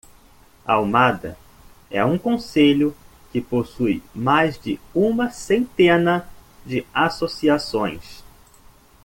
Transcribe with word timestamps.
Almada 0.65 1.37
é 1.91 2.03
um 2.03 2.17
concelho 2.17 2.97
que 3.31 3.39
possui 3.39 4.01
mais 4.15 4.57
de 4.59 4.79
uma 4.95 5.29
centena 5.29 6.27
de 6.65 6.83
associações. 6.91 8.23